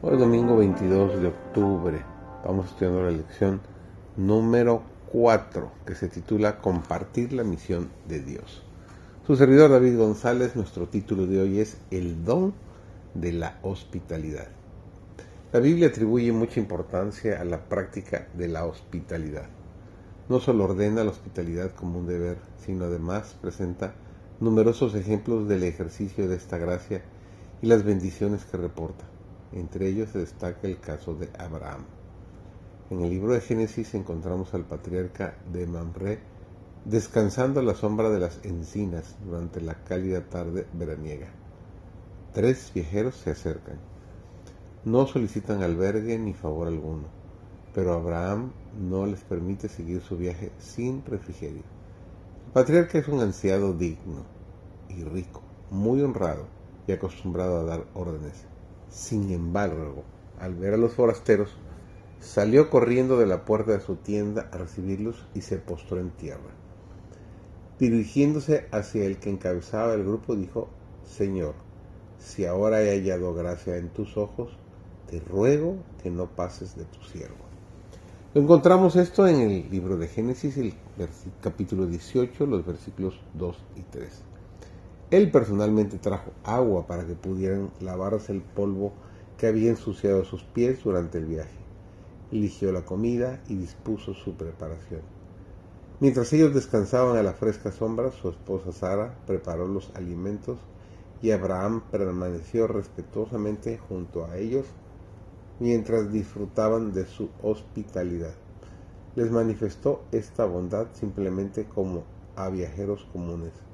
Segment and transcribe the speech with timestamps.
[0.00, 2.04] Hoy domingo 22 de octubre
[2.44, 3.60] vamos estudiando la lección
[4.16, 8.62] número 4 que se titula Compartir la misión de Dios.
[9.26, 12.54] Su servidor David González, nuestro título de hoy es El don
[13.14, 14.46] de la hospitalidad.
[15.52, 19.48] La Biblia atribuye mucha importancia a la práctica de la hospitalidad.
[20.28, 23.94] No solo ordena la hospitalidad como un deber, sino además presenta
[24.38, 27.02] numerosos ejemplos del ejercicio de esta gracia
[27.62, 29.17] y las bendiciones que reporta.
[29.52, 31.84] Entre ellos se destaca el caso de Abraham.
[32.90, 36.18] En el libro de Génesis encontramos al patriarca de Mamre
[36.84, 41.28] descansando a la sombra de las encinas durante la cálida tarde veraniega.
[42.32, 43.78] Tres viajeros se acercan.
[44.84, 47.04] No solicitan albergue ni favor alguno,
[47.74, 51.62] pero Abraham no les permite seguir su viaje sin refrigerio.
[52.46, 54.24] El patriarca es un anciano digno
[54.88, 56.46] y rico, muy honrado
[56.86, 58.57] y acostumbrado a dar órdenes.
[58.90, 60.04] Sin embargo,
[60.38, 61.56] al ver a los forasteros,
[62.20, 66.50] salió corriendo de la puerta de su tienda a recibirlos y se postró en tierra.
[67.78, 70.68] Dirigiéndose hacia el que encabezaba el grupo, dijo,
[71.04, 71.54] Señor,
[72.18, 74.50] si ahora he hallado gracia en tus ojos,
[75.08, 77.36] te ruego que no pases de tu siervo.
[78.34, 80.74] Encontramos esto en el libro de Génesis, el
[81.40, 84.22] capítulo 18, los versículos 2 y 3.
[85.10, 88.92] Él personalmente trajo agua para que pudieran lavarse el polvo
[89.38, 91.56] que había ensuciado sus pies durante el viaje.
[92.30, 95.00] Eligió la comida y dispuso su preparación.
[96.00, 100.58] Mientras ellos descansaban a la fresca sombra, su esposa Sara preparó los alimentos
[101.22, 104.66] y Abraham permaneció respetuosamente junto a ellos
[105.58, 108.34] mientras disfrutaban de su hospitalidad.
[109.16, 112.04] Les manifestó esta bondad simplemente como
[112.36, 113.67] a viajeros comunes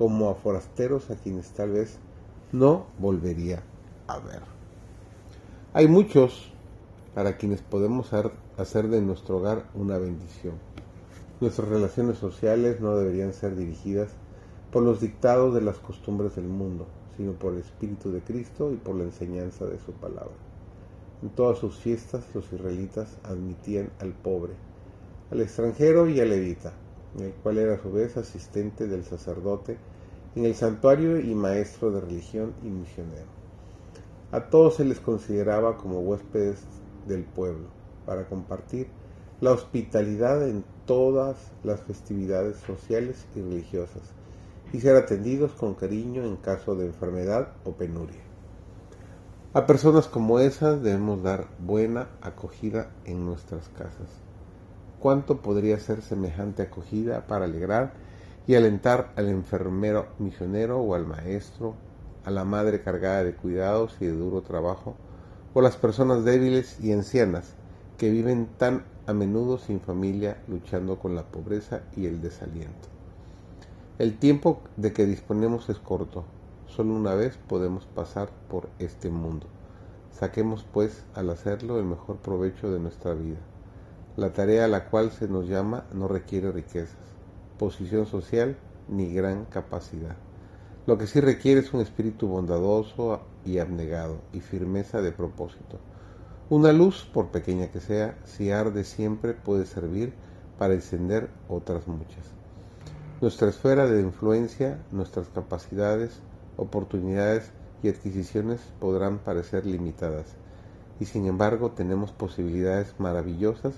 [0.00, 1.98] como a forasteros a quienes tal vez
[2.52, 3.62] no volvería
[4.06, 4.40] a ver.
[5.74, 6.50] Hay muchos
[7.14, 8.10] para quienes podemos
[8.56, 10.54] hacer de nuestro hogar una bendición.
[11.42, 14.08] Nuestras relaciones sociales no deberían ser dirigidas
[14.72, 16.86] por los dictados de las costumbres del mundo,
[17.18, 20.32] sino por el Espíritu de Cristo y por la enseñanza de su palabra.
[21.22, 24.54] En todas sus fiestas los israelitas admitían al pobre,
[25.30, 26.72] al extranjero y al levita,
[27.18, 29.76] el cual era a su vez asistente del sacerdote
[30.36, 33.26] en el santuario y maestro de religión y misionero.
[34.32, 36.62] A todos se les consideraba como huéspedes
[37.06, 37.66] del pueblo
[38.06, 38.88] para compartir
[39.40, 44.02] la hospitalidad en todas las festividades sociales y religiosas
[44.72, 48.20] y ser atendidos con cariño en caso de enfermedad o penuria.
[49.52, 54.08] A personas como esas debemos dar buena acogida en nuestras casas.
[55.00, 57.94] ¿Cuánto podría ser semejante acogida para alegrar
[58.50, 61.76] y alentar al enfermero misionero o al maestro,
[62.24, 64.96] a la madre cargada de cuidados y de duro trabajo,
[65.54, 67.54] o las personas débiles y ancianas
[67.96, 72.88] que viven tan a menudo sin familia luchando con la pobreza y el desaliento.
[74.00, 76.24] El tiempo de que disponemos es corto,
[76.66, 79.46] solo una vez podemos pasar por este mundo.
[80.10, 83.38] Saquemos pues al hacerlo el mejor provecho de nuestra vida.
[84.16, 87.19] La tarea a la cual se nos llama no requiere riquezas,
[87.60, 88.56] posición social
[88.88, 90.16] ni gran capacidad.
[90.86, 95.78] Lo que sí requiere es un espíritu bondadoso y abnegado y firmeza de propósito.
[96.48, 100.14] Una luz, por pequeña que sea, si arde siempre puede servir
[100.58, 102.24] para encender otras muchas.
[103.20, 106.22] Nuestra esfera de influencia, nuestras capacidades,
[106.56, 110.34] oportunidades y adquisiciones podrán parecer limitadas,
[110.98, 113.74] y sin embargo tenemos posibilidades maravillosas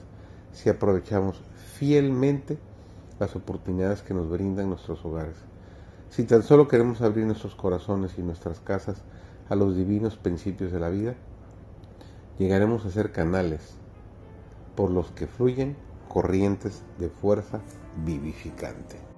[0.53, 1.43] si aprovechamos
[1.75, 2.59] fielmente
[3.23, 5.37] las oportunidades que nos brindan nuestros hogares.
[6.11, 9.03] Si tan solo queremos abrir nuestros corazones y nuestras casas
[9.49, 11.15] a los divinos principios de la vida,
[12.39, 13.77] llegaremos a ser canales
[14.75, 15.77] por los que fluyen
[16.09, 17.61] corrientes de fuerza
[18.05, 19.12] vivificante.